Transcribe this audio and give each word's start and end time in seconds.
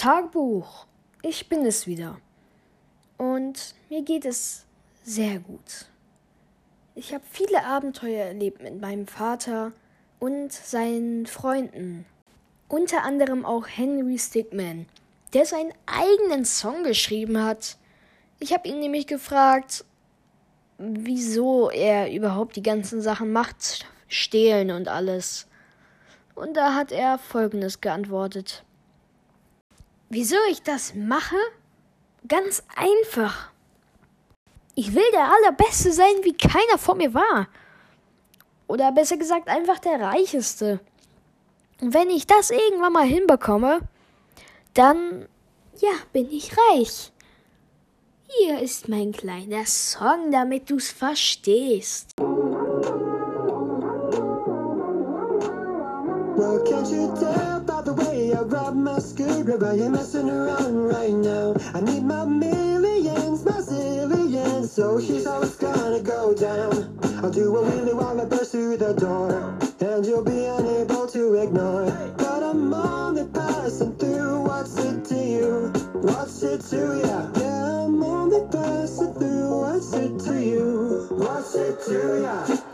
Tagebuch, 0.00 0.86
ich 1.20 1.50
bin 1.50 1.66
es 1.66 1.86
wieder. 1.86 2.16
Und 3.18 3.74
mir 3.90 4.00
geht 4.00 4.24
es 4.24 4.64
sehr 5.02 5.40
gut. 5.40 5.90
Ich 6.94 7.12
habe 7.12 7.22
viele 7.30 7.66
Abenteuer 7.66 8.24
erlebt 8.24 8.62
mit 8.62 8.80
meinem 8.80 9.06
Vater 9.06 9.72
und 10.18 10.54
seinen 10.54 11.26
Freunden. 11.26 12.06
Unter 12.66 13.02
anderem 13.02 13.44
auch 13.44 13.66
Henry 13.68 14.18
Stickman, 14.18 14.86
der 15.34 15.44
seinen 15.44 15.74
eigenen 15.84 16.46
Song 16.46 16.82
geschrieben 16.82 17.44
hat. 17.44 17.76
Ich 18.38 18.54
habe 18.54 18.68
ihn 18.68 18.80
nämlich 18.80 19.06
gefragt, 19.06 19.84
wieso 20.78 21.68
er 21.68 22.10
überhaupt 22.10 22.56
die 22.56 22.62
ganzen 22.62 23.02
Sachen 23.02 23.32
macht, 23.32 23.86
stehlen 24.08 24.70
und 24.70 24.88
alles. 24.88 25.46
Und 26.34 26.56
da 26.56 26.74
hat 26.74 26.90
er 26.90 27.18
Folgendes 27.18 27.82
geantwortet. 27.82 28.64
Wieso 30.12 30.34
ich 30.50 30.60
das 30.62 30.96
mache? 30.96 31.36
Ganz 32.26 32.64
einfach. 32.74 33.52
Ich 34.74 34.92
will 34.92 35.08
der 35.12 35.30
Allerbeste 35.32 35.92
sein, 35.92 36.12
wie 36.22 36.36
keiner 36.36 36.78
vor 36.78 36.96
mir 36.96 37.14
war. 37.14 37.46
Oder 38.66 38.90
besser 38.90 39.16
gesagt, 39.16 39.46
einfach 39.48 39.78
der 39.78 40.00
Reicheste. 40.00 40.80
Und 41.80 41.94
wenn 41.94 42.10
ich 42.10 42.26
das 42.26 42.50
irgendwann 42.50 42.92
mal 42.92 43.06
hinbekomme, 43.06 43.82
dann, 44.74 45.28
ja, 45.78 45.92
bin 46.12 46.28
ich 46.32 46.56
reich. 46.56 47.12
Hier 48.26 48.58
ist 48.58 48.88
mein 48.88 49.12
kleiner 49.12 49.64
Song, 49.64 50.32
damit 50.32 50.70
du's 50.70 50.90
verstehst. 50.90 52.16
Well, 56.40 56.58
can't 56.62 56.88
you 56.88 57.14
tell 57.20 57.60
by 57.60 57.82
the 57.82 57.92
way 57.92 58.32
I 58.32 58.40
rub 58.40 58.74
my 58.74 58.98
screwdriver? 58.98 59.76
You're 59.76 59.90
messing 59.90 60.30
around 60.30 60.86
right 60.88 61.12
now. 61.12 61.54
I 61.74 61.82
need 61.82 62.02
my 62.02 62.24
millions, 62.24 63.44
my 63.44 63.60
zillions, 63.60 64.70
so 64.70 64.98
she's 64.98 65.26
always 65.26 65.54
gonna 65.56 66.00
go 66.00 66.32
down. 66.32 66.98
I'll 67.22 67.30
do 67.30 67.54
a 67.54 67.60
wheelie 67.60 67.92
while 67.92 68.18
I 68.18 68.24
burst 68.24 68.52
through 68.52 68.78
the 68.78 68.94
door, 68.94 69.54
and 69.80 70.06
you'll 70.06 70.24
be 70.24 70.46
unable 70.46 71.06
to 71.08 71.34
ignore. 71.34 71.90
But 72.16 72.42
I'm 72.42 72.72
only 72.72 73.26
passing 73.34 73.94
through. 73.96 74.40
What's 74.40 74.78
it 74.78 75.04
to 75.10 75.16
you? 75.16 75.68
What's 75.92 76.42
it 76.42 76.62
to 76.70 77.02
ya? 77.04 77.18
Yeah, 77.36 77.84
I'm 77.84 78.02
only 78.02 78.40
passing 78.50 79.12
through. 79.12 79.60
What's 79.60 79.92
it 79.92 80.18
to 80.20 80.42
you? 80.42 81.06
What's 81.10 81.54
it 81.54 81.84
to 81.88 82.22
ya? 82.22 82.69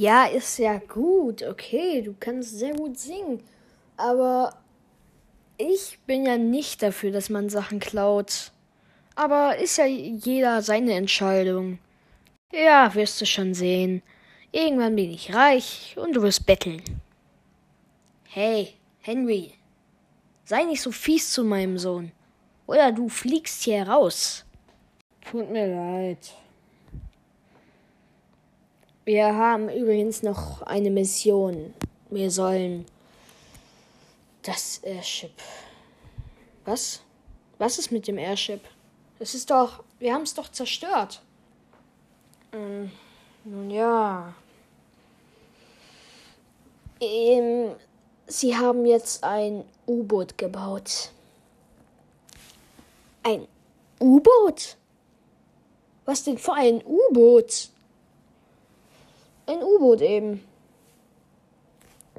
Ja, 0.00 0.24
ist 0.24 0.58
ja 0.58 0.78
gut, 0.78 1.42
okay, 1.42 2.00
du 2.00 2.14
kannst 2.18 2.58
sehr 2.58 2.74
gut 2.74 2.98
singen. 2.98 3.42
Aber 3.98 4.56
ich 5.58 5.98
bin 6.06 6.24
ja 6.24 6.38
nicht 6.38 6.82
dafür, 6.82 7.10
dass 7.10 7.28
man 7.28 7.50
Sachen 7.50 7.80
klaut. 7.80 8.50
Aber 9.14 9.58
ist 9.58 9.76
ja 9.76 9.84
jeder 9.84 10.62
seine 10.62 10.94
Entscheidung. 10.94 11.80
Ja, 12.50 12.94
wirst 12.94 13.20
du 13.20 13.26
schon 13.26 13.52
sehen. 13.52 14.02
Irgendwann 14.52 14.96
bin 14.96 15.10
ich 15.10 15.34
reich 15.34 15.94
und 15.98 16.16
du 16.16 16.22
wirst 16.22 16.46
betteln. 16.46 16.82
Hey, 18.24 18.76
Henry, 19.02 19.52
sei 20.46 20.64
nicht 20.64 20.80
so 20.80 20.92
fies 20.92 21.30
zu 21.30 21.44
meinem 21.44 21.76
Sohn. 21.76 22.10
Oder 22.66 22.90
du 22.90 23.10
fliegst 23.10 23.64
hier 23.64 23.86
raus. 23.86 24.46
Tut 25.30 25.50
mir 25.50 25.66
leid. 25.66 26.32
Wir 29.10 29.34
haben 29.34 29.68
übrigens 29.68 30.22
noch 30.22 30.62
eine 30.62 30.88
Mission. 30.88 31.74
Wir 32.10 32.30
sollen 32.30 32.86
das 34.42 34.78
Airship. 34.84 35.32
Was? 36.64 37.00
Was 37.58 37.80
ist 37.80 37.90
mit 37.90 38.06
dem 38.06 38.18
Airship? 38.18 38.60
Es 39.18 39.34
ist 39.34 39.50
doch. 39.50 39.82
Wir 39.98 40.14
haben 40.14 40.22
es 40.22 40.34
doch 40.34 40.48
zerstört. 40.52 41.22
Ähm, 42.52 42.92
nun 43.42 43.70
ja. 43.70 44.32
Ähm, 47.00 47.74
sie 48.28 48.56
haben 48.56 48.86
jetzt 48.86 49.24
ein 49.24 49.64
U-Boot 49.88 50.38
gebaut. 50.38 51.10
Ein 53.24 53.48
U-Boot? 53.98 54.76
Was 56.04 56.22
denn 56.22 56.38
für 56.38 56.54
ein 56.54 56.80
U-Boot? 56.86 57.70
Ein 59.50 59.64
U-Boot 59.64 60.00
eben. 60.00 60.44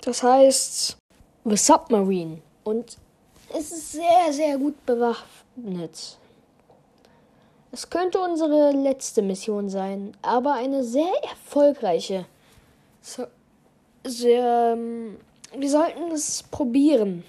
Das 0.00 0.20
heißt 0.20 0.96
The 1.44 1.56
Submarine. 1.56 2.38
Und 2.64 2.96
es 3.56 3.70
ist 3.70 3.92
sehr, 3.92 4.32
sehr 4.32 4.58
gut 4.58 4.84
bewaffnet. 4.84 6.18
Es 7.70 7.88
könnte 7.88 8.18
unsere 8.20 8.72
letzte 8.72 9.22
Mission 9.22 9.68
sein, 9.68 10.16
aber 10.22 10.54
eine 10.54 10.82
sehr 10.82 11.12
erfolgreiche. 11.22 12.26
So, 13.00 13.26
sehr, 14.04 14.72
ähm, 14.76 15.16
wir 15.56 15.70
sollten 15.70 16.10
es 16.10 16.42
probieren. 16.42 17.22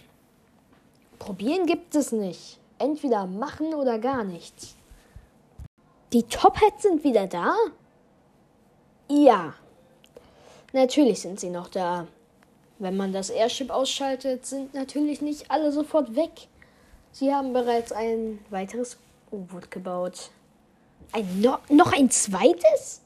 Probieren 1.19 1.67
gibt 1.67 1.93
es 1.93 2.11
nicht. 2.11 2.59
Entweder 2.79 3.27
machen 3.27 3.75
oder 3.75 3.99
gar 3.99 4.23
nichts. 4.23 4.75
Die 6.11 6.23
Top 6.23 6.59
Hats 6.59 6.81
sind 6.81 7.03
wieder 7.03 7.27
da? 7.27 7.53
Ja. 9.07 9.53
Natürlich 10.73 11.21
sind 11.21 11.39
sie 11.39 11.49
noch 11.49 11.67
da. 11.67 12.07
Wenn 12.79 12.97
man 12.97 13.13
das 13.13 13.29
Airship 13.29 13.69
ausschaltet, 13.69 14.45
sind 14.45 14.73
natürlich 14.73 15.21
nicht 15.21 15.51
alle 15.51 15.71
sofort 15.71 16.15
weg. 16.15 16.47
Sie 17.11 17.33
haben 17.33 17.53
bereits 17.53 17.91
ein 17.91 18.39
weiteres 18.49 18.97
U-Boot 19.31 19.69
gebaut. 19.69 20.31
Ein 21.11 21.41
no 21.41 21.57
noch 21.69 21.91
ein 21.93 22.09
zweites? 22.09 23.01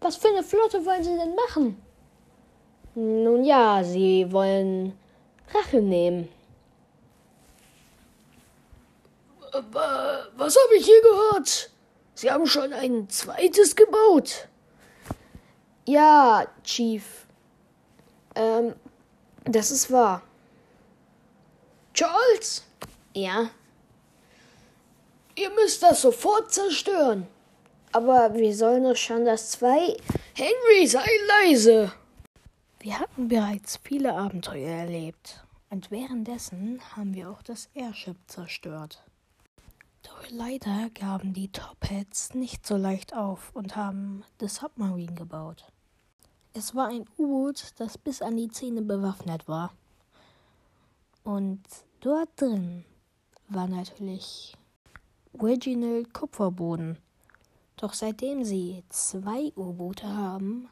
Was 0.00 0.16
für 0.16 0.28
eine 0.28 0.44
Flotte 0.44 0.86
wollen 0.86 1.02
sie 1.02 1.16
denn 1.16 1.34
machen? 1.34 1.82
Nun 2.94 3.44
ja, 3.44 3.82
sie 3.82 4.30
wollen 4.30 4.96
Rache 5.52 5.82
nehmen. 5.82 6.28
Was 10.36 10.56
habe 10.56 10.76
ich 10.76 10.86
hier 10.86 11.02
gehört? 11.02 11.70
Sie 12.14 12.30
haben 12.30 12.46
schon 12.46 12.72
ein 12.72 13.08
zweites 13.10 13.74
gebaut. 13.74 14.48
Ja, 15.86 16.46
Chief. 16.64 17.26
Ähm, 18.34 18.74
das 19.44 19.70
ist 19.70 19.90
wahr. 19.92 20.22
Charles? 21.94 22.64
Ja. 23.14 23.50
Ihr 25.36 25.50
müsst 25.50 25.82
das 25.82 26.02
sofort 26.02 26.52
zerstören. 26.52 27.28
Aber 27.92 28.34
wir 28.34 28.54
sollen 28.54 28.82
doch 28.82 28.96
schon 28.96 29.24
das 29.24 29.52
zwei. 29.52 29.96
Henry, 30.34 30.86
sei 30.86 31.06
leise! 31.28 31.92
Wir 32.80 32.98
hatten 32.98 33.28
bereits 33.28 33.78
viele 33.82 34.12
Abenteuer 34.14 34.68
erlebt. 34.68 35.44
Und 35.70 35.90
währenddessen 35.90 36.80
haben 36.96 37.14
wir 37.14 37.30
auch 37.30 37.42
das 37.42 37.68
Airship 37.74 38.16
zerstört. 38.26 39.04
Doch 40.02 40.30
leider 40.30 40.90
gaben 40.94 41.32
die 41.32 41.48
Top 41.48 41.78
Hats 41.88 42.34
nicht 42.34 42.66
so 42.66 42.76
leicht 42.76 43.14
auf 43.14 43.50
und 43.54 43.76
haben 43.76 44.24
das 44.38 44.56
Submarine 44.56 45.14
gebaut. 45.14 45.64
Es 46.58 46.74
war 46.74 46.88
ein 46.88 47.04
U-Boot, 47.18 47.74
das 47.76 47.98
bis 47.98 48.22
an 48.22 48.38
die 48.38 48.48
Zähne 48.48 48.80
bewaffnet 48.80 49.46
war. 49.46 49.74
Und 51.22 51.60
dort 52.00 52.30
drin 52.40 52.86
war 53.48 53.68
natürlich 53.68 54.56
Reginald 55.38 56.14
Kupferboden. 56.14 56.96
Doch 57.76 57.92
seitdem 57.92 58.42
sie 58.42 58.84
zwei 58.88 59.52
U-Boote 59.54 60.08
haben, 60.08 60.70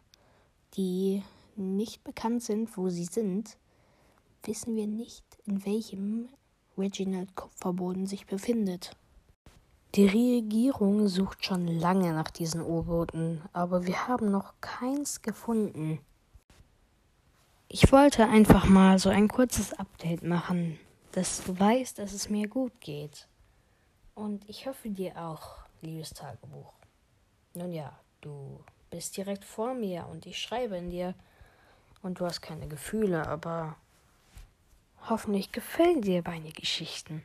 die 0.75 1.23
nicht 1.55 2.03
bekannt 2.03 2.43
sind, 2.43 2.79
wo 2.79 2.89
sie 2.89 3.05
sind, 3.05 3.59
wissen 4.43 4.77
wir 4.77 4.87
nicht, 4.87 5.27
in 5.45 5.67
welchem 5.67 6.31
Reginald 6.79 7.37
Kupferboden 7.37 8.07
sich 8.07 8.25
befindet. 8.25 8.97
Die 9.94 10.08
Regierung 10.08 11.06
sucht 11.06 11.44
schon 11.44 11.69
lange 11.69 12.12
nach 12.14 12.29
diesen 12.29 12.62
U-Booten, 12.62 13.41
aber 13.52 13.87
wir 13.87 14.08
haben 14.08 14.32
noch 14.32 14.55
keins 14.61 15.23
gefunden. 15.23 16.00
Ich 17.69 17.93
wollte 17.93 18.26
einfach 18.26 18.64
mal 18.64 18.99
so 18.99 19.08
ein 19.08 19.29
kurzes 19.29 19.73
Update 19.73 20.25
machen, 20.25 20.81
dass 21.12 21.44
du 21.44 21.56
weißt, 21.56 22.00
dass 22.00 22.12
es 22.12 22.29
mir 22.29 22.49
gut 22.49 22.73
geht. 22.81 23.29
Und 24.17 24.49
ich 24.49 24.67
hoffe 24.67 24.91
dir 24.91 25.17
auch, 25.17 25.58
liebes 25.81 26.11
Tagebuch. 26.11 26.73
Nun 27.55 27.73
ja, 27.73 27.96
du 28.20 28.64
bist 28.91 29.17
direkt 29.17 29.44
vor 29.44 29.75
mir 29.75 30.08
und 30.11 30.26
ich 30.26 30.41
schreibe 30.41 30.76
in 30.76 30.91
dir 30.91 31.14
und 32.02 32.19
du 32.19 32.26
hast 32.26 32.41
keine 32.41 32.67
Gefühle, 32.67 33.29
aber 33.29 33.76
hoffentlich 35.08 35.52
gefällt 35.52 36.05
dir 36.05 36.25
meine 36.26 36.50
Geschichten. 36.50 37.23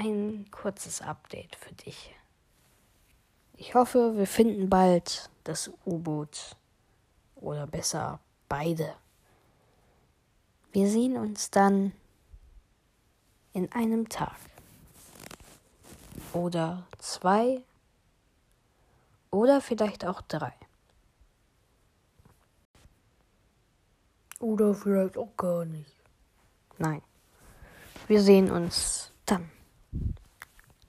Ein 0.00 0.46
kurzes 0.52 1.02
Update 1.02 1.56
für 1.56 1.74
dich. 1.74 2.14
Ich 3.56 3.74
hoffe, 3.74 4.16
wir 4.16 4.28
finden 4.28 4.70
bald 4.70 5.28
das 5.42 5.72
U-Boot. 5.84 6.54
Oder 7.34 7.66
besser 7.66 8.20
beide. 8.48 8.94
Wir 10.70 10.88
sehen 10.88 11.16
uns 11.16 11.50
dann 11.50 11.90
in 13.52 13.72
einem 13.72 14.08
Tag. 14.08 14.36
Oder 16.32 16.86
zwei. 16.98 17.60
Oder 19.32 19.60
vielleicht 19.60 20.06
auch 20.06 20.22
drei. 20.22 20.54
Oder 24.38 24.74
vielleicht 24.74 25.18
auch 25.18 25.36
gar 25.36 25.64
nicht. 25.64 25.92
Nein. 26.78 27.02
Wir 28.06 28.22
sehen 28.22 28.52
uns 28.52 29.10
dann. 29.26 29.57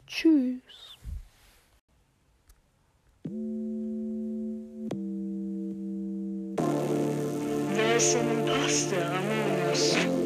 Tschüss. 0.09 0.97
Wer 7.75 7.95
ist 7.95 8.15
denn 8.15 8.39
Imposter, 8.39 9.05
Amonis? 9.05 10.18